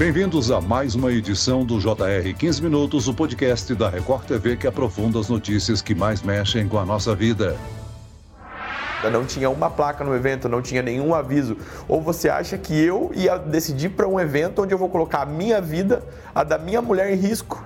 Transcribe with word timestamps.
Bem-vindos 0.00 0.50
a 0.50 0.62
mais 0.62 0.94
uma 0.94 1.12
edição 1.12 1.62
do 1.62 1.78
JR 1.78 2.34
15 2.38 2.62
Minutos, 2.62 3.06
o 3.06 3.12
podcast 3.12 3.74
da 3.74 3.90
Record 3.90 4.24
TV 4.24 4.56
que 4.56 4.66
aprofunda 4.66 5.20
as 5.20 5.28
notícias 5.28 5.82
que 5.82 5.94
mais 5.94 6.22
mexem 6.22 6.66
com 6.66 6.78
a 6.78 6.86
nossa 6.86 7.14
vida. 7.14 7.54
Não 9.12 9.26
tinha 9.26 9.50
uma 9.50 9.68
placa 9.68 10.02
no 10.02 10.14
evento, 10.14 10.48
não 10.48 10.62
tinha 10.62 10.80
nenhum 10.80 11.14
aviso. 11.14 11.54
Ou 11.86 12.00
você 12.00 12.30
acha 12.30 12.56
que 12.56 12.72
eu 12.72 13.10
ia 13.14 13.36
decidir 13.36 13.90
para 13.90 14.08
um 14.08 14.18
evento 14.18 14.62
onde 14.62 14.72
eu 14.72 14.78
vou 14.78 14.88
colocar 14.88 15.20
a 15.20 15.26
minha 15.26 15.60
vida, 15.60 16.02
a 16.34 16.42
da 16.42 16.56
minha 16.56 16.80
mulher 16.80 17.12
em 17.12 17.16
risco? 17.16 17.62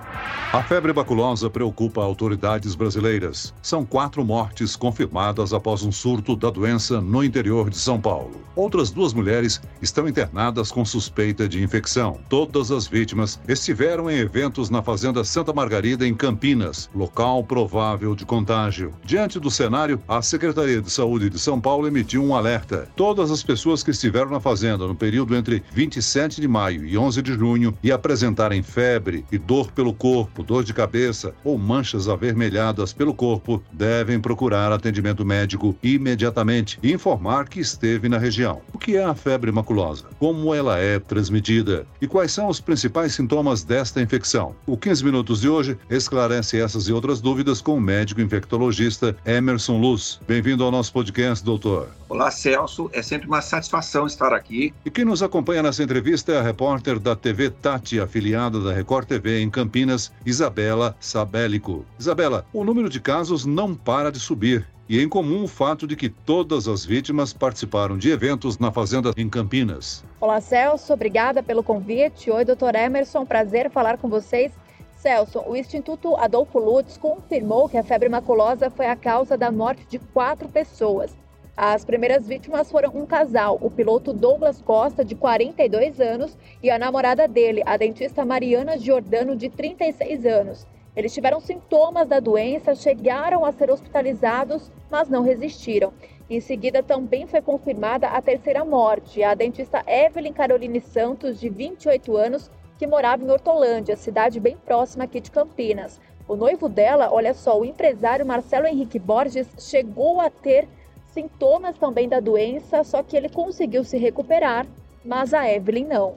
A 0.55 0.63
febre 0.63 0.93
maculosa 0.93 1.49
preocupa 1.49 2.01
autoridades 2.01 2.75
brasileiras. 2.75 3.53
São 3.61 3.83
quatro 3.83 4.23
mortes 4.23 4.73
confirmadas 4.77 5.51
após 5.51 5.83
um 5.83 5.91
surto 5.91 6.33
da 6.33 6.49
doença 6.49 7.01
no 7.01 7.21
interior 7.21 7.69
de 7.69 7.77
São 7.77 7.99
Paulo. 7.99 8.39
Outras 8.55 8.89
duas 8.89 9.13
mulheres 9.13 9.59
estão 9.81 10.07
internadas 10.07 10.71
com 10.71 10.85
suspeita 10.85 11.45
de 11.45 11.61
infecção. 11.61 12.21
Todas 12.29 12.71
as 12.71 12.87
vítimas 12.87 13.37
estiveram 13.49 14.09
em 14.09 14.15
eventos 14.17 14.69
na 14.69 14.81
Fazenda 14.81 15.25
Santa 15.25 15.51
Margarida, 15.51 16.07
em 16.07 16.15
Campinas, 16.15 16.89
local 16.95 17.43
provável 17.43 18.15
de 18.15 18.25
contágio. 18.25 18.93
Diante 19.03 19.41
do 19.41 19.51
cenário, 19.51 20.01
a 20.07 20.21
Secretaria 20.21 20.81
de 20.81 20.89
Saúde 20.89 21.29
de 21.29 21.37
São 21.37 21.59
Paulo 21.59 21.85
emitiu 21.85 22.23
um 22.23 22.33
alerta. 22.33 22.87
Todas 22.95 23.29
as 23.29 23.43
pessoas 23.43 23.83
que 23.83 23.91
estiveram 23.91 24.29
na 24.31 24.39
fazenda 24.39 24.87
no 24.87 24.95
período 24.95 25.35
entre 25.35 25.61
27 25.73 26.39
de 26.39 26.47
maio 26.47 26.85
e 26.85 26.97
11 26.97 27.21
de 27.21 27.33
junho 27.33 27.77
e 27.83 27.91
apresentarem 27.91 28.63
febre 28.63 29.25
e 29.29 29.37
dor 29.37 29.69
pelo 29.73 29.93
corpo, 29.93 30.14
dor 30.45 30.63
de 30.63 30.73
cabeça 30.73 31.33
ou 31.43 31.57
manchas 31.57 32.07
avermelhadas 32.07 32.93
pelo 32.93 33.13
corpo 33.13 33.61
devem 33.71 34.19
procurar 34.19 34.71
atendimento 34.71 35.25
médico 35.25 35.75
imediatamente 35.83 36.79
e 36.81 36.93
informar 36.93 37.49
que 37.49 37.59
esteve 37.59 38.07
na 38.07 38.17
região. 38.17 38.61
O 38.73 38.77
que 38.77 38.95
é 38.95 39.03
a 39.03 39.15
febre 39.15 39.51
maculosa? 39.51 40.05
Como 40.19 40.53
ela 40.53 40.77
é 40.77 40.99
transmitida? 40.99 41.85
E 42.01 42.07
quais 42.07 42.31
são 42.31 42.47
os 42.47 42.59
principais 42.59 43.13
sintomas 43.13 43.63
desta 43.63 44.01
infecção? 44.01 44.55
O 44.65 44.77
15 44.77 45.03
Minutos 45.03 45.41
de 45.41 45.49
hoje 45.49 45.77
esclarece 45.89 46.59
essas 46.59 46.87
e 46.87 46.93
outras 46.93 47.21
dúvidas 47.21 47.61
com 47.61 47.75
o 47.75 47.81
médico 47.81 48.21
infectologista 48.21 49.15
Emerson 49.25 49.79
Luz. 49.79 50.19
Bem-vindo 50.27 50.63
ao 50.63 50.71
nosso 50.71 50.93
podcast, 50.93 51.43
doutor. 51.43 51.89
Olá, 52.15 52.31
Celso. 52.31 52.89
É 52.93 53.01
sempre 53.01 53.27
uma 53.27 53.41
satisfação 53.41 54.07
estar 54.07 54.31
aqui. 54.31 54.73
E 54.85 54.89
quem 54.89 55.03
nos 55.03 55.21
acompanha 55.21 55.61
nessa 55.61 55.83
entrevista 55.83 56.31
é 56.31 56.37
a 56.37 56.41
repórter 56.41 56.97
da 56.97 57.13
TV 57.13 57.49
Tati, 57.49 57.99
afiliada 57.99 58.57
da 58.61 58.71
Record 58.71 59.05
TV 59.05 59.41
em 59.41 59.49
Campinas, 59.49 60.13
Isabela 60.25 60.95
Sabélico. 60.97 61.85
Isabela, 61.99 62.45
o 62.53 62.63
número 62.63 62.87
de 62.87 63.01
casos 63.01 63.45
não 63.45 63.75
para 63.75 64.13
de 64.13 64.17
subir. 64.17 64.65
E 64.87 64.97
é 64.97 65.03
em 65.03 65.09
comum 65.09 65.43
o 65.43 65.47
fato 65.47 65.85
de 65.85 65.97
que 65.97 66.07
todas 66.07 66.69
as 66.69 66.85
vítimas 66.85 67.33
participaram 67.33 67.97
de 67.97 68.09
eventos 68.11 68.57
na 68.59 68.71
fazenda 68.71 69.11
em 69.17 69.27
Campinas. 69.27 70.01
Olá, 70.21 70.39
Celso. 70.39 70.93
Obrigada 70.93 71.43
pelo 71.43 71.63
convite. 71.63 72.31
Oi, 72.31 72.45
doutor 72.45 72.75
Emerson. 72.75 73.25
Prazer 73.25 73.69
falar 73.69 73.97
com 73.97 74.07
vocês. 74.07 74.53
Celso, 74.95 75.43
o 75.45 75.53
Instituto 75.53 76.15
Adolfo 76.15 76.59
Lutz 76.59 76.95
confirmou 76.95 77.67
que 77.67 77.77
a 77.77 77.83
febre 77.83 78.07
maculosa 78.07 78.69
foi 78.69 78.85
a 78.85 78.95
causa 78.95 79.37
da 79.37 79.51
morte 79.51 79.85
de 79.89 79.99
quatro 79.99 80.47
pessoas. 80.47 81.11
As 81.57 81.85
primeiras 81.85 82.27
vítimas 82.27 82.69
foram 82.69 82.91
um 82.93 83.05
casal, 83.05 83.57
o 83.61 83.71
piloto 83.71 84.11
Douglas 84.11 84.61
Costa, 84.61 85.05
de 85.05 85.15
42 85.15 86.01
anos, 86.01 86.37
e 86.61 86.69
a 86.69 86.77
namorada 86.77 87.29
dele, 87.29 87.63
a 87.65 87.77
dentista 87.77 88.25
Mariana 88.25 88.77
Giordano, 88.77 89.37
de 89.37 89.47
36 89.49 90.25
anos. 90.25 90.67
Eles 90.93 91.13
tiveram 91.13 91.39
sintomas 91.39 92.09
da 92.09 92.19
doença, 92.19 92.75
chegaram 92.75 93.45
a 93.45 93.53
ser 93.53 93.71
hospitalizados, 93.71 94.69
mas 94.91 95.07
não 95.07 95.23
resistiram. 95.23 95.93
Em 96.29 96.41
seguida, 96.41 96.83
também 96.83 97.25
foi 97.25 97.41
confirmada 97.41 98.09
a 98.09 98.21
terceira 98.21 98.65
morte, 98.65 99.23
a 99.23 99.33
dentista 99.33 99.81
Evelyn 99.87 100.33
Caroline 100.33 100.81
Santos, 100.81 101.39
de 101.39 101.47
28 101.47 102.17
anos, 102.17 102.51
que 102.77 102.85
morava 102.85 103.23
em 103.23 103.31
Hortolândia, 103.31 103.95
cidade 103.95 104.41
bem 104.41 104.57
próxima 104.57 105.05
aqui 105.05 105.21
de 105.21 105.31
Campinas. 105.31 106.01
O 106.27 106.35
noivo 106.35 106.67
dela, 106.67 107.13
olha 107.13 107.33
só, 107.33 107.57
o 107.57 107.63
empresário 107.63 108.25
Marcelo 108.25 108.67
Henrique 108.67 108.99
Borges, 108.99 109.47
chegou 109.57 110.19
a 110.19 110.29
ter 110.29 110.67
sintomas 111.15 111.77
também 111.77 112.09
da 112.09 112.19
doença, 112.19 112.83
só 112.83 113.01
que 113.01 113.15
ele 113.15 113.29
conseguiu 113.29 113.85
se 113.85 113.97
recuperar, 113.97 114.67
mas 115.03 115.33
a 115.33 115.49
Evelyn 115.49 115.85
não. 115.85 116.15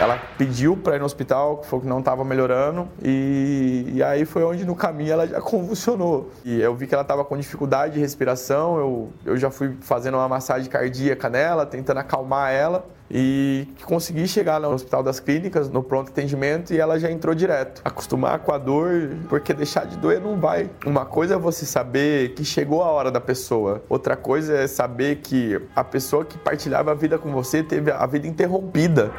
Ela 0.00 0.16
pediu 0.38 0.76
para 0.76 0.96
ir 0.96 0.98
no 1.00 1.04
hospital, 1.04 1.62
falou 1.64 1.82
que 1.82 1.88
não 1.88 1.98
estava 1.98 2.24
melhorando, 2.24 2.88
e, 3.02 3.84
e, 3.94 4.02
aí 4.02 4.24
foi 4.24 4.42
onde 4.44 4.64
no 4.64 4.74
caminho 4.74 5.12
ela 5.12 5.26
já 5.26 5.40
convulsionou. 5.42 6.30
E 6.44 6.60
eu 6.60 6.74
vi 6.74 6.86
que 6.86 6.94
ela 6.94 7.02
estava 7.02 7.24
com 7.24 7.36
dificuldade 7.36 7.94
de 7.94 8.00
respiração, 8.00 8.78
eu, 8.78 9.12
eu 9.26 9.36
já 9.36 9.50
fui 9.50 9.76
fazendo 9.80 10.14
uma 10.14 10.28
massagem 10.28 10.70
cardíaca 10.70 11.28
nela, 11.28 11.66
tentando 11.66 11.98
acalmar 11.98 12.52
ela 12.52 12.86
e 13.12 13.68
consegui 13.84 14.26
chegar 14.26 14.58
no 14.58 14.70
Hospital 14.70 15.02
das 15.02 15.20
Clínicas, 15.20 15.68
no 15.68 15.82
pronto 15.82 16.08
atendimento, 16.08 16.72
e 16.72 16.80
ela 16.80 16.98
já 16.98 17.10
entrou 17.10 17.34
direto. 17.34 17.82
Acostumar 17.84 18.38
com 18.38 18.52
a 18.52 18.58
dor, 18.58 19.10
porque 19.28 19.52
deixar 19.52 19.84
de 19.84 19.98
doer 19.98 20.20
não 20.20 20.40
vai. 20.40 20.70
Uma 20.86 21.04
coisa 21.04 21.34
é 21.34 21.38
você 21.38 21.66
saber 21.66 22.30
que 22.30 22.44
chegou 22.44 22.82
a 22.82 22.90
hora 22.90 23.10
da 23.10 23.20
pessoa, 23.20 23.82
outra 23.88 24.16
coisa 24.16 24.56
é 24.56 24.66
saber 24.66 25.16
que 25.16 25.60
a 25.76 25.84
pessoa 25.84 26.24
que 26.24 26.38
partilhava 26.38 26.92
a 26.92 26.94
vida 26.94 27.18
com 27.18 27.30
você 27.30 27.62
teve 27.62 27.90
a 27.90 28.06
vida 28.06 28.26
interrompida. 28.26 29.12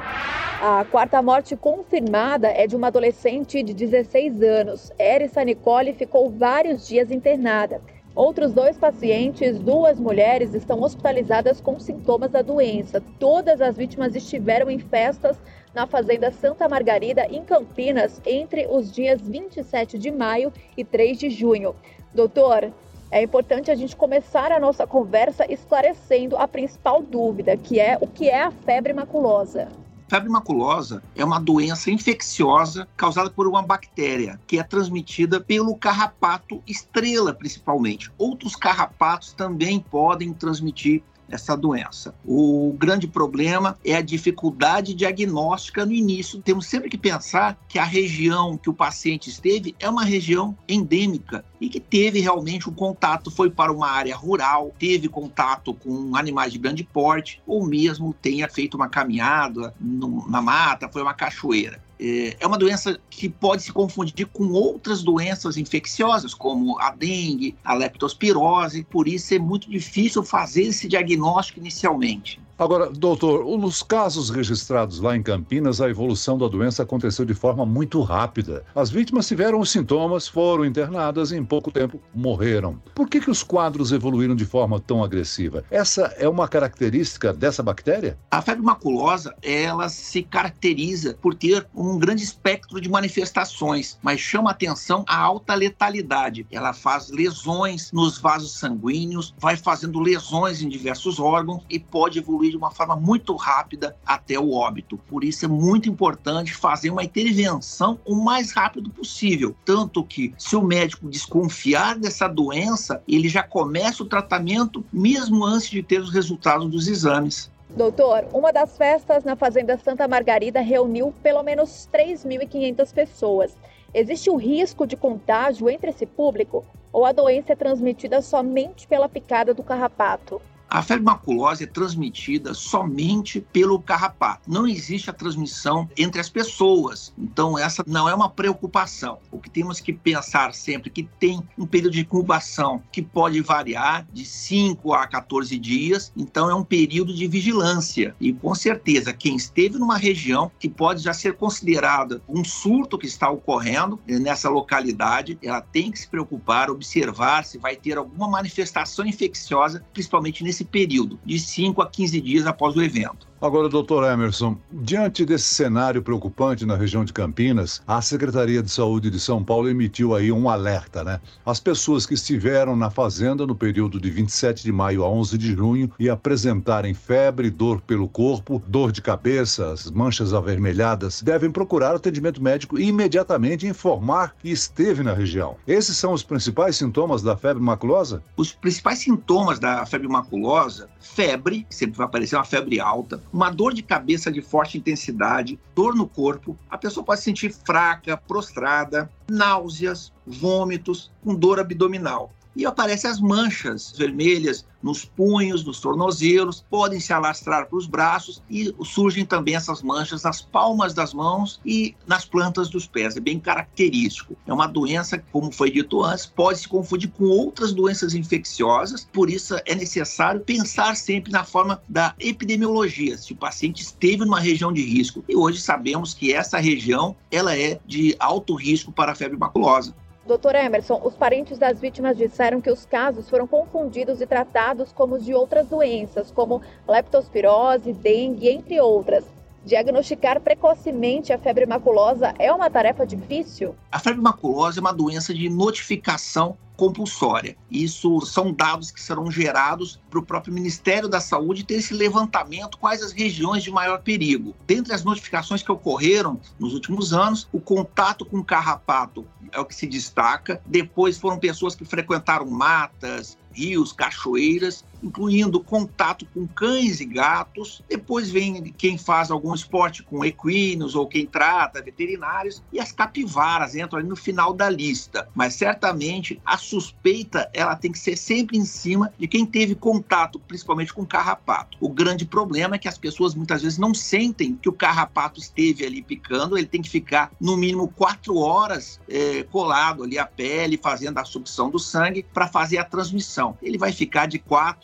A 0.61 0.85
quarta 0.89 1.21
morte 1.21 1.55
confirmada 1.55 2.47
é 2.47 2.65
de 2.65 2.75
uma 2.75 2.87
adolescente 2.87 3.61
de 3.61 3.73
16 3.73 4.41
anos. 4.41 4.91
Erissa 4.97 5.43
Nicole 5.43 5.93
ficou 5.93 6.31
vários 6.31 6.87
dias 6.87 7.11
internada. 7.11 7.81
Outros 8.15 8.53
dois 8.53 8.77
pacientes, 8.77 9.57
duas 9.57 9.99
mulheres, 9.99 10.53
estão 10.53 10.83
hospitalizadas 10.83 11.59
com 11.59 11.79
sintomas 11.79 12.29
da 12.29 12.43
doença. 12.43 13.01
Todas 13.17 13.59
as 13.59 13.75
vítimas 13.75 14.15
estiveram 14.15 14.69
em 14.69 14.77
festas 14.77 15.35
na 15.73 15.87
Fazenda 15.87 16.29
Santa 16.29 16.69
Margarida, 16.69 17.25
em 17.25 17.43
Campinas, 17.43 18.21
entre 18.23 18.67
os 18.67 18.91
dias 18.91 19.19
27 19.19 19.97
de 19.97 20.11
maio 20.11 20.53
e 20.77 20.85
3 20.85 21.17
de 21.17 21.31
junho. 21.31 21.75
Doutor, 22.13 22.71
é 23.09 23.23
importante 23.23 23.71
a 23.71 23.75
gente 23.75 23.95
começar 23.95 24.51
a 24.51 24.59
nossa 24.59 24.85
conversa 24.85 25.51
esclarecendo 25.51 26.37
a 26.37 26.47
principal 26.47 27.01
dúvida, 27.01 27.57
que 27.57 27.79
é 27.79 27.97
o 27.99 28.05
que 28.05 28.29
é 28.29 28.43
a 28.43 28.51
febre 28.51 28.93
maculosa. 28.93 29.69
Febre 30.07 30.29
maculosa 30.29 31.03
é 31.15 31.23
uma 31.23 31.39
doença 31.39 31.89
infecciosa 31.89 32.87
causada 32.95 33.29
por 33.29 33.47
uma 33.47 33.61
bactéria 33.61 34.39
que 34.45 34.59
é 34.59 34.63
transmitida 34.63 35.39
pelo 35.39 35.75
carrapato 35.75 36.61
estrela, 36.67 37.33
principalmente. 37.33 38.11
Outros 38.17 38.55
carrapatos 38.55 39.33
também 39.33 39.79
podem 39.79 40.33
transmitir 40.33 41.03
essa 41.29 41.55
doença. 41.55 42.13
O 42.25 42.75
grande 42.77 43.07
problema 43.07 43.77
é 43.83 43.95
a 43.95 44.01
dificuldade 44.01 44.93
diagnóstica 44.93 45.85
no 45.85 45.91
início. 45.91 46.41
Temos 46.41 46.65
sempre 46.65 46.89
que 46.89 46.97
pensar 46.97 47.57
que 47.67 47.79
a 47.79 47.83
região 47.83 48.57
que 48.57 48.69
o 48.69 48.73
paciente 48.73 49.29
esteve 49.29 49.75
é 49.79 49.89
uma 49.89 50.03
região 50.03 50.55
endêmica 50.67 51.43
e 51.59 51.69
que 51.69 51.79
teve 51.79 52.19
realmente 52.19 52.69
um 52.69 52.73
contato, 52.73 53.31
foi 53.31 53.49
para 53.49 53.71
uma 53.71 53.87
área 53.87 54.15
rural, 54.15 54.73
teve 54.77 55.07
contato 55.07 55.73
com 55.73 56.15
animais 56.15 56.51
de 56.51 56.59
grande 56.59 56.83
porte, 56.83 57.41
ou 57.47 57.65
mesmo 57.65 58.13
tenha 58.13 58.49
feito 58.49 58.75
uma 58.75 58.89
caminhada 58.89 59.73
na 59.79 60.41
mata, 60.41 60.89
foi 60.89 61.01
uma 61.01 61.13
cachoeira. 61.13 61.81
É, 61.99 62.35
é 62.39 62.47
uma 62.47 62.57
doença 62.57 62.99
que 63.09 63.29
pode 63.29 63.63
se 63.63 63.71
confundir 63.71 64.27
com 64.27 64.49
outras 64.51 65.01
doenças 65.01 65.57
infecciosas, 65.57 66.33
como 66.33 66.79
a 66.79 66.91
dengue, 66.91 67.55
a 67.63 67.73
leptospirose, 67.73 68.83
por 68.83 69.07
isso 69.07 69.33
é 69.33 69.39
muito 69.39 69.69
difícil 69.69 70.23
fazer 70.23 70.63
esse 70.63 70.87
diagnóstico 70.87 71.59
inicialmente. 71.59 72.42
Agora, 72.57 72.87
doutor, 72.87 73.45
nos 73.57 73.81
casos 73.81 74.29
registrados 74.29 74.99
lá 74.99 75.17
em 75.17 75.23
Campinas, 75.23 75.81
a 75.81 75.89
evolução 75.89 76.37
da 76.37 76.47
doença 76.47 76.83
aconteceu 76.83 77.25
de 77.25 77.33
forma 77.33 77.65
muito 77.65 77.99
rápida. 78.01 78.63
As 78.75 78.91
vítimas 78.91 79.27
tiveram 79.27 79.59
os 79.59 79.71
sintomas, 79.71 80.27
foram 80.27 80.63
internadas 80.63 81.31
e 81.31 81.35
em 81.35 81.43
pouco 81.43 81.71
tempo 81.71 81.99
morreram. 82.13 82.79
Por 82.93 83.09
que, 83.09 83.19
que 83.19 83.31
os 83.31 83.41
quadros 83.41 83.91
evoluíram 83.91 84.35
de 84.35 84.45
forma 84.45 84.79
tão 84.79 85.03
agressiva? 85.03 85.65
Essa 85.71 86.13
é 86.17 86.29
uma 86.29 86.47
característica 86.47 87.33
dessa 87.33 87.63
bactéria? 87.63 88.19
A 88.29 88.39
febre 88.39 88.63
maculosa, 88.63 89.35
ela 89.41 89.89
se 89.89 90.21
caracteriza 90.21 91.17
por 91.19 91.33
ter 91.33 91.67
um 91.73 91.97
grande 91.97 92.23
espectro 92.23 92.79
de 92.79 92.87
manifestações, 92.87 93.97
mas 94.01 94.19
chama 94.19 94.51
atenção 94.51 95.03
a 95.07 95.17
alta 95.17 95.55
letalidade. 95.55 96.45
Ela 96.51 96.71
faz 96.71 97.09
lesões 97.09 97.91
nos 97.91 98.19
vasos 98.19 98.59
sanguíneos, 98.59 99.33
vai 99.39 99.57
fazendo 99.57 99.99
lesões 99.99 100.61
em 100.61 100.69
diversos 100.69 101.19
órgãos 101.19 101.63
e 101.67 101.79
pode 101.79 102.19
evoluir 102.19 102.42
evoluir 102.43 102.51
de 102.51 102.57
uma 102.57 102.71
forma 102.71 102.95
muito 102.95 103.35
rápida 103.35 103.95
até 104.05 104.37
o 104.37 104.51
óbito. 104.51 104.97
Por 104.97 105.23
isso 105.23 105.45
é 105.45 105.47
muito 105.47 105.89
importante 105.89 106.53
fazer 106.53 106.89
uma 106.89 107.03
intervenção 107.03 107.99
o 108.05 108.15
mais 108.15 108.51
rápido 108.51 108.89
possível. 108.89 109.55
Tanto 109.65 110.03
que, 110.03 110.33
se 110.37 110.55
o 110.55 110.61
médico 110.61 111.09
desconfiar 111.09 111.97
dessa 111.97 112.27
doença, 112.27 113.01
ele 113.07 113.29
já 113.29 113.43
começa 113.43 114.03
o 114.03 114.07
tratamento 114.07 114.83
mesmo 114.91 115.45
antes 115.45 115.69
de 115.69 115.81
ter 115.81 115.99
os 115.99 116.11
resultados 116.11 116.69
dos 116.69 116.87
exames. 116.87 117.51
Doutor, 117.69 118.27
uma 118.33 118.51
das 118.51 118.77
festas 118.77 119.23
na 119.23 119.35
Fazenda 119.35 119.77
Santa 119.77 120.07
Margarida 120.07 120.61
reuniu 120.61 121.13
pelo 121.23 121.41
menos 121.41 121.89
3.500 121.91 122.93
pessoas. 122.93 123.57
Existe 123.93 124.29
o 124.29 124.35
risco 124.35 124.85
de 124.85 124.95
contágio 124.95 125.69
entre 125.69 125.89
esse 125.89 126.05
público 126.05 126.63
ou 126.91 127.05
a 127.05 127.11
doença 127.11 127.53
é 127.53 127.55
transmitida 127.55 128.21
somente 128.21 128.87
pela 128.87 129.09
picada 129.09 129.53
do 129.53 129.63
carrapato? 129.63 130.39
A 130.73 130.81
febre 130.81 131.05
maculosa 131.05 131.65
é 131.65 131.67
transmitida 131.67 132.51
somente 132.55 133.39
pelo 133.53 133.79
carrapato. 133.79 134.49
Não 134.49 134.65
existe 134.65 135.07
a 135.07 135.13
transmissão 135.13 135.87
entre 135.95 136.19
as 136.19 136.29
pessoas. 136.29 137.13
Então, 137.15 137.55
essa 137.59 137.83
não 137.85 138.09
é 138.09 138.15
uma 138.15 138.27
preocupação. 138.27 139.19
O 139.31 139.37
que 139.37 139.51
temos 139.51 139.79
que 139.79 139.93
pensar 139.93 140.51
sempre 140.55 140.89
é 140.89 140.91
que 140.91 141.03
tem 141.03 141.43
um 141.55 141.67
período 141.67 141.93
de 141.93 141.99
incubação 141.99 142.81
que 142.91 143.03
pode 143.03 143.39
variar 143.41 144.07
de 144.11 144.25
5 144.25 144.93
a 144.93 145.05
14 145.05 145.59
dias. 145.59 146.11
Então, 146.17 146.49
é 146.49 146.55
um 146.55 146.63
período 146.63 147.13
de 147.13 147.27
vigilância. 147.27 148.15
E 148.19 148.33
com 148.33 148.55
certeza, 148.55 149.13
quem 149.13 149.35
esteve 149.35 149.77
numa 149.77 149.95
região 149.95 150.51
que 150.57 150.67
pode 150.67 151.03
já 151.03 151.13
ser 151.13 151.35
considerada 151.35 152.19
um 152.27 152.43
surto 152.43 152.97
que 152.97 153.05
está 153.05 153.29
ocorrendo 153.29 153.99
nessa 154.07 154.49
localidade, 154.49 155.37
ela 155.43 155.61
tem 155.61 155.91
que 155.91 155.99
se 155.99 156.07
preocupar, 156.07 156.71
observar 156.71 157.45
se 157.45 157.59
vai 157.59 157.75
ter 157.75 157.95
alguma 157.95 158.27
manifestação 158.27 159.05
infecciosa, 159.05 159.85
principalmente 159.93 160.43
nesse 160.43 160.62
período, 160.65 161.19
de 161.25 161.39
5 161.39 161.81
a 161.81 161.89
15 161.89 162.21
dias 162.21 162.47
após 162.47 162.75
o 162.75 162.81
evento. 162.81 163.27
Agora, 163.43 163.67
doutor 163.67 164.09
Emerson, 164.09 164.57
diante 164.71 165.25
desse 165.25 165.53
cenário 165.53 166.01
preocupante 166.01 166.65
na 166.65 166.77
região 166.77 167.03
de 167.03 167.11
Campinas, 167.11 167.81
a 167.85 168.01
Secretaria 168.01 168.63
de 168.63 168.71
Saúde 168.71 169.11
de 169.11 169.19
São 169.19 169.43
Paulo 169.43 169.67
emitiu 169.67 170.15
aí 170.15 170.31
um 170.31 170.49
alerta, 170.49 171.03
né? 171.03 171.19
As 171.45 171.59
pessoas 171.59 172.05
que 172.05 172.13
estiveram 172.13 172.73
na 172.73 172.89
fazenda 172.89 173.45
no 173.45 173.53
período 173.53 173.99
de 173.99 174.09
27 174.09 174.63
de 174.63 174.71
maio 174.71 175.03
a 175.03 175.09
11 175.09 175.37
de 175.37 175.51
junho 175.51 175.91
e 175.99 176.09
apresentarem 176.09 176.93
febre, 176.93 177.49
dor 177.49 177.81
pelo 177.81 178.07
corpo, 178.07 178.63
dor 178.65 178.93
de 178.93 179.01
cabeça, 179.01 179.75
manchas 179.93 180.33
avermelhadas, 180.33 181.21
devem 181.21 181.51
procurar 181.51 181.93
atendimento 181.93 182.41
médico 182.41 182.79
e 182.79 182.87
imediatamente 182.87 183.67
informar 183.67 184.35
que 184.41 184.51
esteve 184.51 185.03
na 185.03 185.11
região. 185.11 185.57
Esses 185.67 185.97
são 185.97 186.13
os 186.13 186.23
principais 186.23 186.77
sintomas 186.77 187.21
da 187.21 187.35
febre 187.35 187.61
maculosa? 187.61 188.23
Os 188.37 188.53
principais 188.53 188.99
sintomas 188.99 189.59
da 189.59 189.85
febre 189.85 190.07
maculosa, 190.07 190.87
febre, 191.01 191.67
sempre 191.69 191.97
vai 191.97 192.05
aparecer 192.05 192.37
uma 192.37 192.45
febre 192.45 192.79
alta, 192.79 193.21
uma 193.33 193.49
dor 193.49 193.73
de 193.73 193.81
cabeça 193.81 194.31
de 194.31 194.41
forte 194.41 194.77
intensidade, 194.77 195.59
dor 195.73 195.95
no 195.95 196.07
corpo, 196.07 196.55
a 196.69 196.77
pessoa 196.77 197.03
pode 197.03 197.19
se 197.19 197.25
sentir 197.25 197.51
fraca, 197.51 198.15
prostrada, 198.15 199.09
náuseas, 199.27 200.13
vômitos, 200.25 201.11
com 201.23 201.33
dor 201.33 201.59
abdominal 201.59 202.31
e 202.55 202.65
aparecem 202.65 203.09
as 203.09 203.19
manchas 203.19 203.93
vermelhas 203.97 204.65
nos 204.83 205.05
punhos, 205.05 205.63
nos 205.63 205.79
tornozelos, 205.79 206.63
podem 206.69 206.99
se 206.99 207.13
alastrar 207.13 207.67
para 207.67 207.77
os 207.77 207.87
braços 207.87 208.43
e 208.49 208.75
surgem 208.83 209.25
também 209.25 209.55
essas 209.55 209.81
manchas 209.81 210.23
nas 210.23 210.41
palmas 210.41 210.93
das 210.93 211.13
mãos 211.13 211.61
e 211.65 211.95
nas 212.05 212.25
plantas 212.25 212.69
dos 212.69 212.85
pés. 212.85 213.15
É 213.15 213.21
bem 213.21 213.39
característico. 213.39 214.35
É 214.45 214.53
uma 214.53 214.67
doença, 214.67 215.17
como 215.31 215.51
foi 215.51 215.71
dito 215.71 216.03
antes, 216.03 216.25
pode 216.25 216.59
se 216.59 216.67
confundir 216.67 217.09
com 217.11 217.23
outras 217.23 217.71
doenças 217.71 218.13
infecciosas, 218.13 219.07
por 219.13 219.29
isso 219.29 219.55
é 219.65 219.73
necessário 219.73 220.41
pensar 220.41 220.97
sempre 220.97 221.31
na 221.31 221.45
forma 221.45 221.81
da 221.87 222.13
epidemiologia, 222.19 223.17
se 223.17 223.31
o 223.31 223.37
paciente 223.37 223.81
esteve 223.81 224.25
numa 224.25 224.39
região 224.39 224.73
de 224.73 224.83
risco. 224.83 225.23
E 225.29 225.35
hoje 225.35 225.61
sabemos 225.61 226.13
que 226.13 226.33
essa 226.33 226.57
região 226.57 227.15
ela 227.31 227.57
é 227.57 227.79
de 227.85 228.15
alto 228.19 228.53
risco 228.53 228.91
para 228.91 229.13
a 229.13 229.15
febre 229.15 229.37
maculosa. 229.37 229.95
Doutor 230.25 230.55
Emerson, 230.55 231.01
os 231.03 231.15
parentes 231.15 231.57
das 231.57 231.81
vítimas 231.81 232.15
disseram 232.15 232.61
que 232.61 232.71
os 232.71 232.85
casos 232.85 233.29
foram 233.29 233.45
confundidos 233.45 234.21
e 234.21 234.25
tratados 234.25 234.93
como 234.93 235.15
os 235.15 235.25
de 235.25 235.33
outras 235.33 235.67
doenças, 235.67 236.31
como 236.31 236.61
leptospirose, 236.87 237.91
dengue, 237.91 238.47
entre 238.47 238.79
outras. 238.79 239.25
Diagnosticar 239.65 240.39
precocemente 240.39 241.33
a 241.33 241.37
febre 241.37 241.65
maculosa 241.65 242.33
é 242.39 242.51
uma 242.53 242.69
tarefa 242.69 243.05
difícil? 243.05 243.75
A 243.91 243.99
febre 243.99 244.21
maculosa 244.21 244.79
é 244.79 244.81
uma 244.81 244.93
doença 244.93 245.33
de 245.33 245.49
notificação 245.49 246.57
compulsória. 246.75 247.55
Isso 247.69 248.21
são 248.21 248.51
dados 248.51 248.91
que 248.91 249.01
serão 249.01 249.29
gerados 249.31 249.99
para 250.09 250.19
o 250.19 250.25
próprio 250.25 250.53
Ministério 250.53 251.07
da 251.07 251.19
Saúde 251.19 251.63
ter 251.63 251.75
esse 251.75 251.93
levantamento 251.93 252.77
quais 252.77 253.01
as 253.01 253.11
regiões 253.11 253.63
de 253.63 253.71
maior 253.71 254.01
perigo. 254.01 254.55
Dentre 254.65 254.93
as 254.93 255.03
notificações 255.03 255.61
que 255.61 255.71
ocorreram 255.71 256.39
nos 256.59 256.73
últimos 256.73 257.13
anos, 257.13 257.47
o 257.51 257.59
contato 257.59 258.25
com 258.25 258.43
carrapato 258.43 259.25
é 259.51 259.59
o 259.59 259.65
que 259.65 259.75
se 259.75 259.87
destaca. 259.87 260.61
Depois 260.65 261.17
foram 261.17 261.37
pessoas 261.37 261.75
que 261.75 261.85
frequentaram 261.85 262.45
matas, 262.45 263.37
rios, 263.51 263.91
cachoeiras, 263.91 264.83
incluindo 265.03 265.59
contato 265.59 266.25
com 266.33 266.47
cães 266.47 266.99
e 266.99 267.05
gatos. 267.05 267.83
Depois 267.89 268.31
vem 268.31 268.63
quem 268.77 268.97
faz 268.97 269.29
algum 269.29 269.53
esporte 269.53 270.01
com 270.03 270.23
equinos 270.23 270.95
ou 270.95 271.07
quem 271.07 271.25
trata, 271.25 271.81
veterinários, 271.81 272.63
e 272.71 272.79
as 272.79 272.91
capivaras 272.91 273.75
entram 273.75 273.99
ali 273.99 274.07
no 274.07 274.15
final 274.15 274.53
da 274.53 274.69
lista. 274.69 275.27
Mas 275.35 275.55
certamente 275.55 276.41
a 276.45 276.57
suspeita 276.57 277.49
ela 277.53 277.75
tem 277.75 277.91
que 277.91 277.99
ser 277.99 278.17
sempre 278.17 278.57
em 278.57 278.65
cima 278.65 279.11
de 279.17 279.27
quem 279.27 279.45
teve 279.45 279.75
contato, 279.75 280.39
principalmente 280.39 280.93
com 280.93 281.05
carrapato. 281.05 281.77
O 281.79 281.89
grande 281.89 282.25
problema 282.25 282.75
é 282.75 282.79
que 282.79 282.87
as 282.87 282.97
pessoas 282.97 283.35
muitas 283.35 283.61
vezes 283.61 283.77
não 283.77 283.93
sentem 283.93 284.55
que 284.55 284.69
o 284.69 284.73
carrapato 284.73 285.39
esteve 285.39 285.85
ali 285.85 286.01
picando, 286.01 286.57
ele 286.57 286.67
tem 286.67 286.81
que 286.81 286.89
ficar 286.89 287.31
no 287.39 287.57
mínimo 287.57 287.87
quatro 287.87 288.37
horas 288.37 288.99
é, 289.09 289.43
colado 289.43 290.03
ali 290.03 290.17
à 290.17 290.25
pele, 290.25 290.77
fazendo 290.77 291.17
a 291.17 291.25
sucção 291.25 291.69
do 291.69 291.79
sangue 291.79 292.25
para 292.33 292.47
fazer 292.47 292.77
a 292.77 292.83
transmissão. 292.83 293.57
Ele 293.61 293.77
vai 293.77 293.91
ficar 293.91 294.27
de 294.27 294.39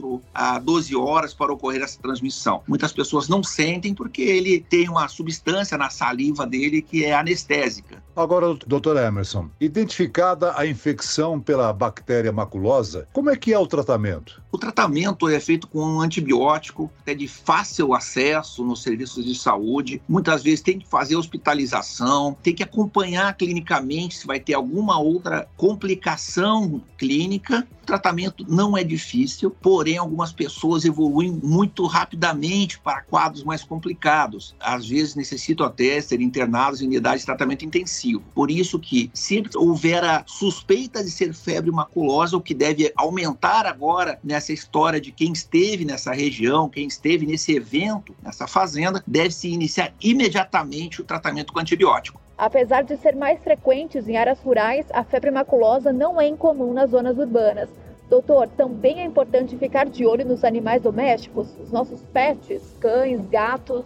4 0.10 0.22
a 0.34 0.58
12 0.58 0.96
horas 0.96 1.34
para 1.34 1.54
ocorrer 1.54 1.82
essa 1.82 2.00
transmissão. 2.02 2.64
Muitas 2.68 2.92
pessoas 2.92 3.28
não 3.28 3.44
sentem 3.44 3.94
porque 3.94 4.22
ele 4.22 4.60
tem 4.62 4.90
uma 4.90 5.08
substância 5.08 5.78
na 5.78 5.90
saliva 5.90 6.48
dele 6.48 6.82
que 6.82 7.06
é 7.06 7.14
anestésica. 7.14 8.02
Agora, 8.16 8.54
doutor 8.68 8.98
Emerson, 8.98 9.50
identificada 9.60 10.54
a 10.58 10.66
infecção 10.66 11.40
pela 11.40 11.72
bactéria 11.72 12.32
maculosa, 12.32 13.08
como 13.14 13.30
é 13.30 13.36
que 13.36 13.54
é 13.54 13.60
o 13.60 13.68
tratamento? 13.68 14.42
O 14.52 14.58
tratamento 14.58 15.30
é 15.30 15.40
feito 15.40 15.68
com 15.68 15.80
um 15.80 16.02
antibiótico, 16.02 16.92
é 17.06 17.14
de 17.14 17.28
fácil 17.28 17.94
acesso 17.94 18.64
nos 18.64 18.82
serviços 18.82 19.24
de 19.24 19.36
saúde. 19.36 20.02
Muitas 20.08 20.44
vezes 20.44 20.62
tem 20.62 20.80
que 20.80 20.88
fazer 20.88 21.16
hospitalização, 21.16 22.36
tem 22.42 22.54
que 22.54 22.64
acompanhar 22.64 23.34
clinicamente 23.36 24.18
se 24.18 24.28
vai 24.28 24.40
ter 24.40 24.54
alguma 24.54 25.00
outra 25.00 25.48
complicação 25.56 26.82
clínica 26.98 27.66
tratamento 27.90 28.46
não 28.48 28.78
é 28.78 28.84
difícil, 28.84 29.50
porém 29.50 29.98
algumas 30.00 30.32
pessoas 30.32 30.86
evoluem 30.86 31.32
muito 31.44 31.86
rapidamente 31.86 32.80
para 32.80 33.02
quadros 33.02 33.44
mais 33.44 33.64
complicados. 33.64 34.56
Às 34.60 34.88
vezes 34.88 35.16
necessitam 35.16 35.66
até 35.66 36.00
ser 36.02 36.22
internados 36.22 36.82
em 36.82 36.88
unidade 36.88 37.20
de 37.20 37.26
tratamento 37.26 37.66
intensivo. 37.66 38.24
Por 38.34 38.50
isso 38.50 38.80
que 38.80 39.12
sempre 39.14 39.52
houver 39.56 40.04
a 40.04 40.24
suspeita 40.26 41.04
de 41.04 41.12
ser 41.12 41.34
febre 41.34 41.72
maculosa, 41.72 42.38
o 42.38 42.42
que 42.42 42.54
deve 42.54 42.92
aumentar 42.96 43.66
agora 43.66 44.20
nessa 44.24 44.54
história 44.54 45.00
de 45.00 45.12
quem 45.12 45.32
esteve 45.32 45.86
nessa 45.86 46.14
região, 46.14 46.70
quem 46.70 46.88
esteve 46.88 47.26
nesse 47.26 47.56
evento, 47.56 48.16
nessa 48.22 48.48
fazenda, 48.48 49.04
deve 49.06 49.32
se 49.32 49.50
iniciar 49.50 49.94
imediatamente 50.02 51.02
o 51.02 51.04
tratamento 51.04 51.54
com 51.54 51.60
antibiótico. 51.60 52.20
Apesar 52.38 52.84
de 52.84 52.96
ser 52.96 53.18
mais 53.18 53.44
frequentes 53.44 54.08
em 54.08 54.16
áreas 54.16 54.40
rurais, 54.40 54.86
a 54.94 55.04
febre 55.04 55.30
maculosa 55.30 55.92
não 55.92 56.22
é 56.22 56.26
incomum 56.26 56.72
nas 56.72 56.92
zonas 56.92 57.18
urbanas. 57.18 57.70
Doutor, 58.10 58.48
também 58.48 59.02
é 59.02 59.06
importante 59.06 59.56
ficar 59.56 59.86
de 59.86 60.04
olho 60.04 60.26
nos 60.26 60.44
animais 60.44 60.82
domésticos, 60.82 61.56
os 61.62 61.72
nossos 61.72 62.02
pets, 62.06 62.76
cães, 62.80 63.24
gatos. 63.28 63.86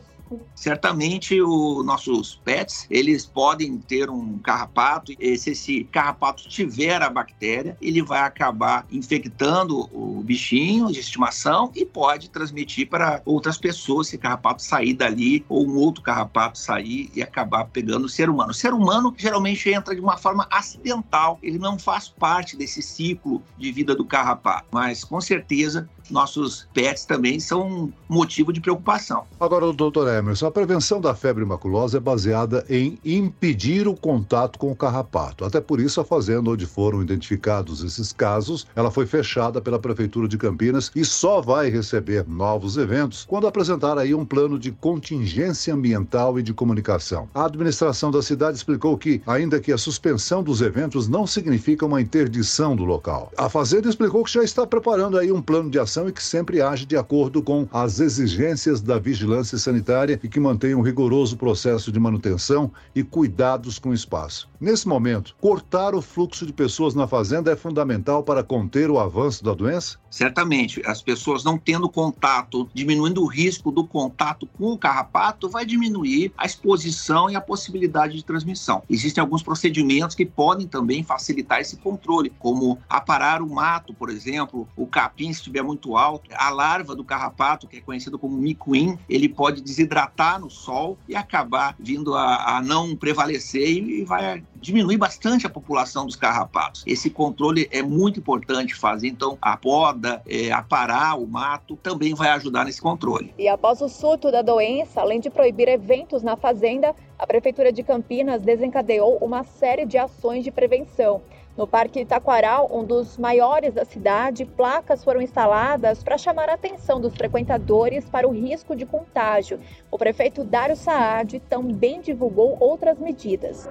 Certamente 0.55 1.41
os 1.41 1.85
nossos 1.85 2.35
pets, 2.43 2.87
eles 2.89 3.25
podem 3.25 3.77
ter 3.77 4.09
um 4.09 4.37
carrapato, 4.37 5.13
e 5.19 5.37
se 5.37 5.51
esse 5.51 5.83
carrapato 5.85 6.47
tiver 6.47 7.01
a 7.01 7.09
bactéria, 7.09 7.77
ele 7.81 8.01
vai 8.01 8.21
acabar 8.21 8.85
infectando 8.91 9.89
o 9.91 10.21
bichinho 10.23 10.91
de 10.91 10.99
estimação 10.99 11.71
e 11.75 11.85
pode 11.85 12.29
transmitir 12.29 12.87
para 12.87 13.21
outras 13.25 13.57
pessoas 13.57 14.07
se 14.07 14.15
o 14.15 14.19
carrapato 14.19 14.61
sair 14.61 14.93
dali 14.93 15.45
ou 15.49 15.67
um 15.67 15.75
outro 15.75 16.01
carrapato 16.01 16.57
sair 16.57 17.09
e 17.15 17.21
acabar 17.21 17.65
pegando 17.65 18.05
o 18.05 18.09
ser 18.09 18.29
humano. 18.29 18.51
O 18.51 18.53
ser 18.53 18.73
humano 18.73 19.13
geralmente 19.17 19.69
entra 19.69 19.95
de 19.95 20.01
uma 20.01 20.17
forma 20.17 20.47
acidental, 20.51 21.39
ele 21.41 21.59
não 21.59 21.77
faz 21.77 22.07
parte 22.07 22.55
desse 22.55 22.81
ciclo 22.81 23.41
de 23.57 23.71
vida 23.71 23.95
do 23.95 24.05
carrapato, 24.05 24.67
mas 24.71 25.03
com 25.03 25.19
certeza 25.19 25.89
nossos 26.09 26.67
pets 26.73 27.05
também 27.05 27.39
são 27.39 27.67
um 27.67 27.93
motivo 28.09 28.51
de 28.51 28.59
preocupação. 28.59 29.25
Agora, 29.39 29.71
doutor 29.73 30.07
Emerson, 30.23 30.47
a 30.47 30.51
prevenção 30.51 31.01
da 31.01 31.13
febre 31.13 31.43
maculosa 31.43 31.97
é 31.97 31.99
baseada 31.99 32.65
em 32.69 32.97
impedir 33.03 33.89
o 33.89 33.93
contato 33.93 34.57
com 34.57 34.71
o 34.71 34.75
carrapato. 34.75 35.43
Até 35.43 35.59
por 35.59 35.81
isso, 35.81 35.99
a 35.99 36.05
fazenda 36.05 36.49
onde 36.49 36.65
foram 36.65 37.01
identificados 37.01 37.83
esses 37.83 38.13
casos, 38.13 38.65
ela 38.73 38.89
foi 38.89 39.05
fechada 39.05 39.59
pela 39.59 39.77
Prefeitura 39.77 40.27
de 40.27 40.37
Campinas 40.37 40.89
e 40.95 41.03
só 41.03 41.41
vai 41.41 41.69
receber 41.69 42.25
novos 42.25 42.77
eventos 42.77 43.25
quando 43.27 43.47
apresentar 43.47 43.97
aí 43.97 44.15
um 44.15 44.23
plano 44.23 44.57
de 44.57 44.71
contingência 44.71 45.73
ambiental 45.73 46.39
e 46.39 46.43
de 46.43 46.53
comunicação. 46.53 47.27
A 47.33 47.45
administração 47.45 48.09
da 48.09 48.21
cidade 48.21 48.55
explicou 48.55 48.97
que, 48.97 49.21
ainda 49.27 49.59
que 49.59 49.73
a 49.73 49.77
suspensão 49.77 50.41
dos 50.41 50.61
eventos 50.61 51.09
não 51.09 51.27
significa 51.27 51.85
uma 51.85 52.01
interdição 52.01 52.77
do 52.77 52.85
local, 52.85 53.29
a 53.37 53.49
fazenda 53.49 53.89
explicou 53.89 54.23
que 54.23 54.31
já 54.31 54.43
está 54.43 54.65
preparando 54.65 55.17
aí 55.17 55.33
um 55.33 55.41
plano 55.41 55.69
de 55.69 55.79
ação 55.79 56.07
e 56.07 56.13
que 56.13 56.23
sempre 56.23 56.61
age 56.61 56.85
de 56.85 56.95
acordo 56.95 57.43
com 57.43 57.67
as 57.73 57.99
exigências 57.99 58.81
da 58.81 58.97
vigilância 58.97 59.57
sanitária 59.57 60.12
e 60.21 60.29
que 60.29 60.39
mantém 60.39 60.75
um 60.75 60.81
rigoroso 60.81 61.37
processo 61.37 61.91
de 61.91 61.99
manutenção 61.99 62.71
e 62.93 63.03
cuidados 63.03 63.79
com 63.79 63.89
o 63.89 63.93
espaço. 63.93 64.49
Nesse 64.59 64.87
momento, 64.87 65.35
cortar 65.41 65.95
o 65.95 66.01
fluxo 66.01 66.45
de 66.45 66.53
pessoas 66.53 66.93
na 66.95 67.07
fazenda 67.07 67.51
é 67.51 67.55
fundamental 67.55 68.23
para 68.23 68.43
conter 68.43 68.89
o 68.89 68.99
avanço 68.99 69.43
da 69.43 69.53
doença? 69.53 69.97
Certamente, 70.09 70.81
as 70.85 71.01
pessoas 71.01 71.43
não 71.43 71.57
tendo 71.57 71.89
contato, 71.89 72.69
diminuindo 72.73 73.23
o 73.23 73.27
risco 73.27 73.71
do 73.71 73.85
contato 73.85 74.45
com 74.45 74.71
o 74.71 74.77
carrapato, 74.77 75.49
vai 75.49 75.65
diminuir 75.65 76.31
a 76.37 76.45
exposição 76.45 77.29
e 77.29 77.35
a 77.35 77.41
possibilidade 77.41 78.15
de 78.15 78.23
transmissão. 78.23 78.83
Existem 78.89 79.21
alguns 79.21 79.41
procedimentos 79.41 80.15
que 80.15 80.25
podem 80.25 80.67
também 80.67 81.03
facilitar 81.03 81.59
esse 81.59 81.77
controle, 81.77 82.31
como 82.37 82.77
aparar 82.87 83.41
o 83.41 83.49
mato, 83.49 83.93
por 83.93 84.09
exemplo, 84.09 84.67
o 84.75 84.85
capim 84.85 85.33
se 85.33 85.39
estiver 85.39 85.63
muito 85.63 85.97
alto, 85.97 86.29
a 86.33 86.49
larva 86.49 86.95
do 86.95 87.03
carrapato, 87.03 87.67
que 87.67 87.77
é 87.77 87.81
conhecido 87.81 88.19
como 88.19 88.37
micuim, 88.37 88.97
ele 89.09 89.27
pode 89.27 89.61
desidratar 89.61 90.02
no 90.39 90.49
sol 90.49 90.97
e 91.07 91.15
acabar 91.15 91.75
vindo 91.79 92.15
a, 92.15 92.57
a 92.57 92.61
não 92.61 92.95
prevalecer 92.95 93.67
e 93.67 94.03
vai 94.03 94.43
diminuir 94.55 94.97
bastante 94.97 95.45
a 95.45 95.49
população 95.49 96.05
dos 96.05 96.15
carrapatos. 96.15 96.83
Esse 96.87 97.09
controle 97.09 97.67
é 97.71 97.81
muito 97.81 98.19
importante 98.19 98.73
fazer, 98.73 99.07
então 99.07 99.37
a 99.41 99.57
poda, 99.57 100.21
é, 100.27 100.51
aparar 100.51 101.19
o 101.19 101.27
mato 101.27 101.75
também 101.75 102.13
vai 102.13 102.29
ajudar 102.29 102.65
nesse 102.65 102.81
controle. 102.81 103.33
E 103.37 103.47
após 103.47 103.81
o 103.81 103.89
surto 103.89 104.31
da 104.31 104.41
doença, 104.41 105.01
além 105.01 105.19
de 105.19 105.29
proibir 105.29 105.67
eventos 105.67 106.23
na 106.23 106.35
fazenda, 106.35 106.95
a 107.17 107.27
Prefeitura 107.27 107.71
de 107.71 107.83
Campinas 107.83 108.41
desencadeou 108.41 109.17
uma 109.21 109.43
série 109.43 109.85
de 109.85 109.97
ações 109.97 110.43
de 110.43 110.51
prevenção. 110.51 111.21
No 111.55 111.67
Parque 111.67 111.99
Itaquaral, 111.99 112.67
um 112.73 112.83
dos 112.83 113.15
maiores 113.15 113.75
da 113.75 113.85
cidade, 113.85 114.43
placas 114.43 115.03
foram 115.03 115.21
instaladas 115.21 116.03
para 116.03 116.17
chamar 116.17 116.49
a 116.49 116.53
atenção 116.53 116.99
dos 116.99 117.13
frequentadores 117.15 118.09
para 118.09 118.27
o 118.27 118.31
risco 118.31 118.75
de 118.75 118.87
contágio. 118.87 119.59
O 119.91 119.97
prefeito 119.97 120.43
Dário 120.43 120.75
Saad 120.75 121.39
também 121.47 122.01
divulgou 122.01 122.57
outras 122.59 122.97
medidas. 122.97 123.69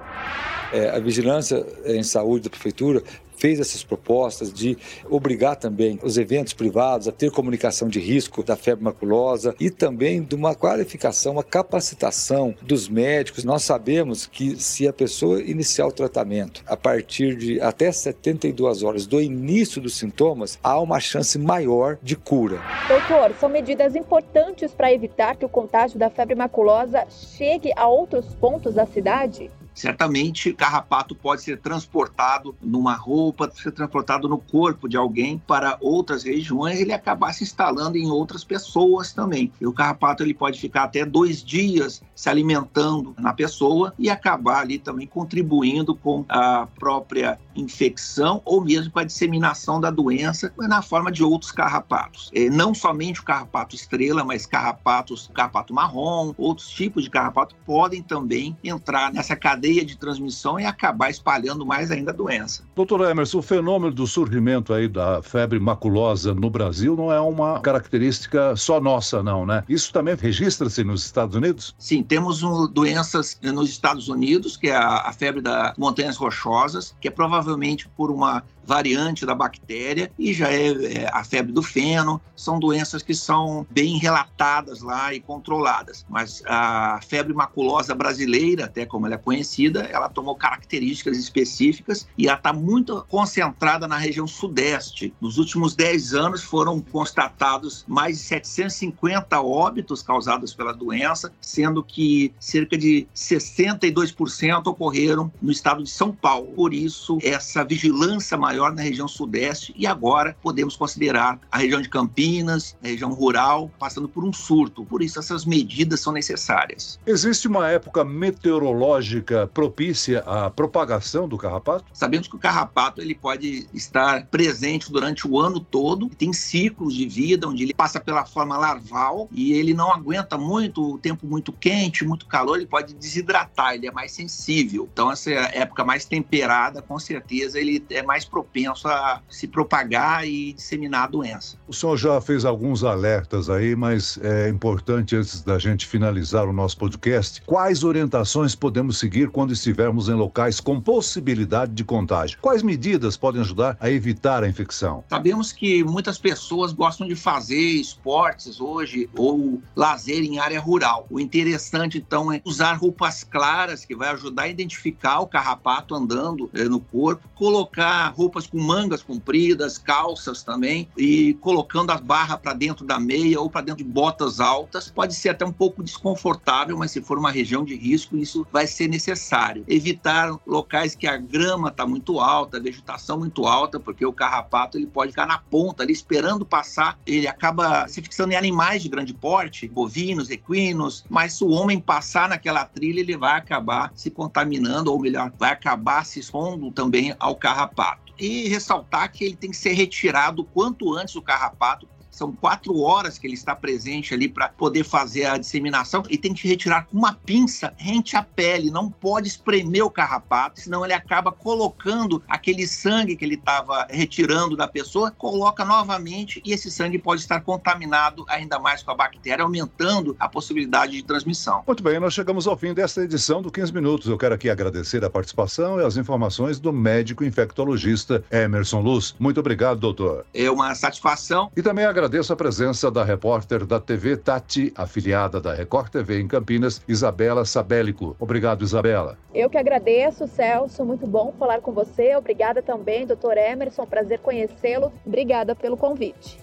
É, 0.71 0.91
a 0.91 0.99
vigilância 0.99 1.65
em 1.85 2.01
saúde 2.03 2.45
da 2.45 2.49
prefeitura 2.49 3.03
fez 3.43 3.59
essas 3.59 3.83
propostas 3.83 4.53
de 4.53 4.77
obrigar 5.09 5.57
também 5.57 5.99
os 6.01 6.17
eventos 6.17 6.53
privados 6.53 7.09
a 7.09 7.11
ter 7.11 7.29
comunicação 7.29 7.89
de 7.89 7.99
risco 7.99 8.41
da 8.41 8.55
febre 8.55 8.85
maculosa 8.85 9.53
e 9.59 9.69
também 9.69 10.23
de 10.23 10.33
uma 10.33 10.55
qualificação, 10.55 11.33
uma 11.33 11.43
capacitação 11.43 12.55
dos 12.61 12.87
médicos. 12.87 13.43
Nós 13.43 13.63
sabemos 13.63 14.25
que 14.25 14.55
se 14.55 14.87
a 14.87 14.93
pessoa 14.93 15.41
iniciar 15.41 15.87
o 15.87 15.91
tratamento 15.91 16.63
a 16.65 16.77
partir 16.77 17.35
de 17.35 17.59
até 17.59 17.91
72 17.91 18.81
horas 18.81 19.05
do 19.05 19.19
início 19.19 19.81
dos 19.81 19.97
sintomas, 19.97 20.57
há 20.63 20.79
uma 20.79 21.01
chance 21.01 21.37
maior 21.37 21.97
de 22.01 22.15
cura. 22.15 22.61
Doutor, 22.87 23.35
são 23.41 23.49
medidas 23.49 23.93
importantes 23.93 24.71
para 24.71 24.93
evitar 24.93 25.35
que 25.35 25.43
o 25.43 25.49
contágio 25.49 25.99
da 25.99 26.09
febre 26.09 26.33
maculosa 26.33 27.05
chegue 27.09 27.73
a 27.75 27.89
outros 27.89 28.25
pontos 28.35 28.75
da 28.75 28.85
cidade? 28.85 29.51
Certamente, 29.73 30.53
carrapato 30.53 31.15
pode 31.15 31.41
ser 31.41 31.59
transportado 31.59 32.55
numa 32.61 32.93
roupa, 32.93 33.51
ser 33.53 33.71
transportado 33.71 34.29
no 34.29 34.37
corpo 34.37 34.87
de 34.87 34.95
alguém 34.95 35.37
para 35.37 35.77
outras 35.81 36.23
regiões, 36.23 36.79
ele 36.79 36.93
acabar 36.93 37.33
se 37.33 37.43
instalando 37.43 37.97
em 37.97 38.09
outras 38.09 38.43
pessoas 38.43 39.11
também. 39.13 39.51
E 39.59 39.65
o 39.65 39.73
carrapato 39.73 40.23
ele 40.23 40.33
pode 40.33 40.59
ficar 40.59 40.83
até 40.83 41.05
dois 41.05 41.43
dias 41.43 42.01
se 42.15 42.29
alimentando 42.29 43.15
na 43.19 43.33
pessoa 43.33 43.93
e 43.97 44.09
acabar 44.09 44.61
ali 44.61 44.77
também 44.77 45.07
contribuindo 45.07 45.95
com 45.95 46.23
a 46.29 46.67
própria 46.79 47.39
infecção 47.55 48.41
ou 48.45 48.61
mesmo 48.63 48.91
com 48.91 48.99
a 48.99 49.03
disseminação 49.03 49.79
da 49.79 49.89
doença 49.89 50.53
na 50.57 50.81
forma 50.81 51.11
de 51.11 51.23
outros 51.23 51.51
carrapatos. 51.51 52.31
É, 52.33 52.49
não 52.49 52.73
somente 52.73 53.19
o 53.19 53.23
carrapato 53.23 53.75
estrela, 53.75 54.23
mas 54.23 54.45
carrapatos, 54.45 55.29
carrapato 55.33 55.73
marrom, 55.73 56.33
outros 56.37 56.69
tipos 56.69 57.03
de 57.03 57.09
carrapato 57.09 57.55
podem 57.65 58.01
também 58.01 58.57
entrar 58.63 59.11
nessa 59.11 59.35
cadeia 59.35 59.62
de 59.63 59.97
transmissão 59.97 60.59
e 60.59 60.65
acabar 60.65 61.09
espalhando 61.09 61.65
mais 61.65 61.89
ainda 61.89 62.11
a 62.11 62.13
doença. 62.13 62.63
Doutor 62.75 63.09
Emerson, 63.09 63.39
o 63.39 63.41
fenômeno 63.41 63.93
do 63.93 64.05
surgimento 64.05 64.73
aí 64.73 64.87
da 64.87 65.21
febre 65.21 65.59
maculosa 65.59 66.33
no 66.33 66.49
Brasil 66.49 66.95
não 66.95 67.11
é 67.11 67.19
uma 67.19 67.61
característica 67.61 68.55
só 68.55 68.81
nossa, 68.81 69.23
não, 69.23 69.45
né? 69.45 69.63
Isso 69.69 69.93
também 69.93 70.15
registra-se 70.15 70.83
nos 70.83 71.05
Estados 71.05 71.35
Unidos? 71.35 71.73
Sim, 71.79 72.03
temos 72.03 72.43
um, 72.43 72.67
doenças 72.67 73.39
nos 73.41 73.69
Estados 73.69 74.09
Unidos, 74.09 74.57
que 74.57 74.67
é 74.67 74.75
a, 74.75 75.07
a 75.07 75.13
febre 75.13 75.41
das 75.41 75.77
montanhas 75.77 76.17
rochosas, 76.17 76.95
que 76.99 77.07
é 77.07 77.11
provavelmente 77.11 77.87
por 77.95 78.11
uma 78.11 78.43
variante 78.65 79.25
da 79.25 79.35
bactéria 79.35 80.11
e 80.17 80.33
já 80.33 80.51
é, 80.51 80.67
é, 80.67 81.09
a 81.11 81.23
febre 81.23 81.51
do 81.51 81.61
feno. 81.61 82.21
São 82.35 82.59
doenças 82.59 83.01
que 83.01 83.13
são 83.13 83.65
bem 83.69 83.97
relatadas 83.97 84.81
lá 84.81 85.13
e 85.13 85.19
controladas. 85.19 86.05
Mas 86.09 86.41
a 86.45 86.99
febre 87.07 87.33
maculosa 87.33 87.93
brasileira, 87.93 88.65
até 88.65 88.85
como 88.85 89.05
ela 89.05 89.15
é 89.15 89.17
conhecida, 89.17 89.81
ela 89.91 90.09
tomou 90.09 90.35
características 90.35 91.17
específicas 91.17 92.07
e 92.17 92.27
ela 92.27 92.37
está 92.37 92.53
muito 92.53 93.05
concentrada 93.09 93.87
na 93.87 93.97
região 93.97 94.27
sudeste. 94.27 95.13
Nos 95.19 95.37
últimos 95.37 95.75
10 95.75 96.13
anos 96.13 96.43
foram 96.43 96.79
constatados 96.79 97.85
mais 97.87 98.17
de 98.17 98.23
750 98.23 99.41
óbitos 99.41 100.01
causados 100.01 100.53
pela 100.53 100.73
doença, 100.73 101.31
sendo 101.41 101.83
que 101.83 102.33
cerca 102.39 102.77
de 102.77 103.07
62% 103.15 104.67
ocorreram 104.67 105.31
no 105.41 105.51
estado 105.51 105.83
de 105.83 105.89
São 105.89 106.11
Paulo. 106.11 106.47
Por 106.55 106.73
isso, 106.73 107.17
essa 107.21 107.63
vigilância 107.63 108.37
maior 108.37 108.52
maior 108.53 108.71
na 108.71 108.83
região 108.83 109.07
sudeste 109.07 109.73
e 109.75 109.87
agora 109.87 110.37
podemos 110.41 110.75
considerar 110.75 111.39
a 111.51 111.57
região 111.57 111.81
de 111.81 111.89
Campinas, 111.89 112.77
a 112.83 112.87
região 112.87 113.11
rural, 113.11 113.71
passando 113.79 114.07
por 114.07 114.23
um 114.23 114.31
surto. 114.31 114.85
Por 114.85 115.01
isso, 115.01 115.17
essas 115.17 115.43
medidas 115.43 115.99
são 115.99 116.13
necessárias. 116.13 116.99
Existe 117.05 117.47
uma 117.47 117.67
época 117.67 118.03
meteorológica 118.03 119.49
propícia 119.53 120.19
à 120.19 120.51
propagação 120.51 121.27
do 121.27 121.37
carrapato? 121.37 121.85
Sabemos 121.93 122.27
que 122.27 122.35
o 122.35 122.39
carrapato 122.39 123.01
ele 123.01 123.15
pode 123.15 123.67
estar 123.73 124.27
presente 124.27 124.91
durante 124.91 125.27
o 125.27 125.39
ano 125.39 125.59
todo, 125.59 126.09
tem 126.09 126.31
ciclos 126.31 126.93
de 126.93 127.07
vida 127.07 127.47
onde 127.47 127.63
ele 127.63 127.73
passa 127.73 127.99
pela 127.99 128.25
forma 128.25 128.55
larval 128.57 129.27
e 129.31 129.53
ele 129.53 129.73
não 129.73 129.91
aguenta 129.91 130.37
muito 130.37 130.93
o 130.93 130.97
tempo 130.99 131.25
muito 131.25 131.51
quente, 131.51 132.05
muito 132.05 132.27
calor, 132.27 132.57
ele 132.57 132.67
pode 132.67 132.93
desidratar, 132.93 133.73
ele 133.73 133.87
é 133.87 133.91
mais 133.91 134.11
sensível. 134.11 134.87
Então, 134.91 135.11
essa 135.11 135.31
época 135.31 135.83
mais 135.83 136.05
temperada, 136.05 136.81
com 136.81 136.99
certeza, 136.99 137.59
ele 137.59 137.83
é 137.89 138.03
mais 138.03 138.25
propício 138.25 138.42
propenso 138.43 138.87
a 138.87 139.21
se 139.29 139.47
propagar 139.47 140.27
e 140.27 140.53
disseminar 140.53 141.05
a 141.05 141.07
doença. 141.07 141.57
O 141.67 141.73
senhor 141.73 141.97
já 141.97 142.19
fez 142.19 142.43
alguns 142.45 142.83
alertas 142.83 143.49
aí, 143.49 143.75
mas 143.75 144.19
é 144.21 144.49
importante, 144.49 145.15
antes 145.15 145.41
da 145.41 145.57
gente 145.57 145.87
finalizar 145.87 146.47
o 146.47 146.53
nosso 146.53 146.77
podcast, 146.77 147.41
quais 147.45 147.83
orientações 147.83 148.53
podemos 148.53 148.97
seguir 148.97 149.29
quando 149.29 149.53
estivermos 149.53 150.09
em 150.09 150.13
locais 150.13 150.59
com 150.59 150.79
possibilidade 150.79 151.71
de 151.73 151.83
contágio? 151.83 152.37
Quais 152.41 152.61
medidas 152.61 153.15
podem 153.15 153.41
ajudar 153.41 153.77
a 153.79 153.89
evitar 153.89 154.43
a 154.43 154.47
infecção? 154.47 155.03
Sabemos 155.09 155.51
que 155.51 155.83
muitas 155.83 156.17
pessoas 156.17 156.73
gostam 156.73 157.07
de 157.07 157.15
fazer 157.15 157.55
esportes 157.55 158.59
hoje 158.59 159.09
ou 159.15 159.61
lazer 159.75 160.23
em 160.23 160.39
área 160.39 160.59
rural. 160.59 161.07
O 161.09 161.19
interessante, 161.19 161.97
então, 161.97 162.31
é 162.31 162.41
usar 162.43 162.73
roupas 162.73 163.23
claras, 163.23 163.85
que 163.85 163.95
vai 163.95 164.09
ajudar 164.09 164.43
a 164.43 164.47
identificar 164.47 165.19
o 165.19 165.27
carrapato 165.27 165.95
andando 165.95 166.49
eh, 166.53 166.65
no 166.65 166.79
corpo, 166.79 167.27
colocar 167.35 168.09
roupas 168.09 168.32
roupas 168.33 168.47
com 168.47 168.59
mangas 168.59 169.03
compridas, 169.03 169.77
calças 169.77 170.41
também, 170.41 170.89
e 170.97 171.35
colocando 171.35 171.91
a 171.91 171.97
barra 171.97 172.35
para 172.35 172.53
dentro 172.53 172.83
da 172.83 172.99
meia 172.99 173.39
ou 173.39 173.49
para 173.49 173.61
dentro 173.61 173.83
de 173.83 173.89
botas 173.89 174.39
altas. 174.39 174.89
Pode 174.89 175.13
ser 175.13 175.29
até 175.29 175.45
um 175.45 175.51
pouco 175.51 175.83
desconfortável, 175.83 176.75
mas 176.75 176.89
se 176.89 177.01
for 177.01 177.19
uma 177.19 177.29
região 177.29 177.63
de 177.63 177.75
risco, 177.75 178.17
isso 178.17 178.45
vai 178.51 178.65
ser 178.65 178.87
necessário. 178.87 179.63
Evitar 179.67 180.35
locais 180.47 180.95
que 180.95 181.05
a 181.05 181.15
grama 181.15 181.67
está 181.67 181.85
muito 181.85 182.19
alta, 182.19 182.57
a 182.57 182.59
vegetação 182.59 183.19
muito 183.19 183.45
alta, 183.45 183.79
porque 183.79 184.05
o 184.05 184.11
carrapato 184.11 184.77
ele 184.77 184.87
pode 184.87 185.11
ficar 185.11 185.27
na 185.27 185.37
ponta 185.37 185.83
ali 185.83 185.93
esperando 185.93 186.43
passar. 186.43 186.97
Ele 187.05 187.27
acaba 187.27 187.87
se 187.87 188.01
fixando 188.01 188.33
em 188.33 188.35
animais 188.35 188.81
de 188.81 188.89
grande 188.89 189.13
porte, 189.13 189.67
bovinos, 189.67 190.31
equinos, 190.31 191.05
mas 191.07 191.33
se 191.33 191.43
o 191.43 191.49
homem 191.49 191.79
passar 191.79 192.29
naquela 192.29 192.65
trilha, 192.65 193.01
ele 193.01 193.15
vai 193.15 193.37
acabar 193.37 193.91
se 193.95 194.09
contaminando, 194.09 194.91
ou 194.91 194.99
melhor, 194.99 195.31
vai 195.37 195.51
acabar 195.51 196.03
se 196.05 196.19
expondo 196.19 196.71
também 196.71 197.15
ao 197.19 197.35
carrapato 197.35 198.02
e 198.17 198.47
ressaltar 198.47 199.11
que 199.11 199.23
ele 199.23 199.35
tem 199.35 199.51
que 199.51 199.57
ser 199.57 199.73
retirado 199.73 200.43
quanto 200.43 200.93
antes 200.93 201.13
do 201.13 201.21
carrapato, 201.21 201.87
são 202.13 202.31
quatro 202.31 202.79
horas 202.79 203.17
que 203.17 203.25
ele 203.25 203.33
está 203.33 203.55
presente 203.55 204.13
ali 204.13 204.29
para 204.29 204.47
poder 204.49 204.83
fazer 204.83 205.25
a 205.25 205.37
disseminação 205.37 206.03
e 206.09 206.17
tem 206.17 206.31
que 206.33 206.47
retirar 206.47 206.85
com 206.85 206.95
uma 206.95 207.13
pinça 207.13 207.73
rente 207.75 208.15
à 208.15 208.21
pele, 208.21 208.69
não 208.69 208.89
pode 208.89 209.27
espremer 209.27 209.83
o 209.83 209.89
carrapato, 209.89 210.61
senão 210.61 210.85
ele 210.85 210.93
acaba 210.93 211.31
colocando 211.31 212.21
aquele 212.27 212.67
sangue 212.67 213.15
que 213.15 213.25
ele 213.25 213.33
estava 213.33 213.87
retirando 213.89 214.55
da 214.55 214.67
pessoa, 214.67 215.09
coloca 215.09 215.65
novamente 215.65 216.39
e 216.45 216.53
esse 216.53 216.69
sangue 216.69 216.99
pode 216.99 217.21
estar 217.21 217.41
contaminado 217.41 218.23
ainda 218.29 218.59
mais 218.59 218.83
com 218.83 218.91
a 218.91 218.95
bactéria, 218.95 219.43
aumentando 219.43 220.15
a 220.19 220.29
possibilidade 220.29 220.93
de 220.93 221.03
transmissão. 221.03 221.63
Muito 221.65 221.81
bem, 221.81 221.99
nós 221.99 222.13
chegamos 222.13 222.47
ao 222.47 222.55
fim 222.55 222.75
desta 222.75 223.01
edição 223.01 223.41
do 223.41 223.51
15 223.51 223.73
Minutos. 223.73 224.07
Eu 224.07 224.17
quero 224.19 224.35
aqui 224.35 224.51
agradecer 224.51 225.03
a 225.03 225.09
participação 225.09 225.79
e 225.79 225.83
as 225.83 225.97
informações 225.97 226.59
do 226.59 226.71
médico 226.71 227.23
infectologista 227.23 228.23
Emerson 228.31 228.81
Luz. 228.81 229.15
Muito 229.17 229.39
obrigado, 229.39 229.79
doutor. 229.79 230.25
É 230.31 230.51
uma 230.51 230.75
satisfação. 230.75 231.51
E 231.57 231.61
também 231.63 231.85
agradeço 231.85 232.02
agradeço 232.03 232.33
a 232.33 232.35
presença 232.35 232.91
da 232.91 233.01
repórter 233.01 233.65
da 233.65 233.79
TV 233.79 234.17
Tati, 234.17 234.73
afiliada 234.75 235.39
da 235.39 235.53
Record 235.53 235.89
TV 235.89 236.19
em 236.19 236.27
Campinas, 236.27 236.81
Isabela 236.85 237.45
Sabélico. 237.45 238.13
Obrigado, 238.19 238.61
Isabela. 238.61 239.17
Eu 239.33 239.49
que 239.49 239.57
agradeço, 239.57 240.27
Celso. 240.27 240.83
Muito 240.83 241.07
bom 241.07 241.33
falar 241.39 241.61
com 241.61 241.71
você. 241.71 242.13
Obrigada 242.17 242.61
também, 242.61 243.07
doutor 243.07 243.37
Emerson. 243.37 243.85
Prazer 243.85 244.19
conhecê-lo. 244.19 244.91
Obrigada 245.05 245.55
pelo 245.55 245.77
convite. 245.77 246.42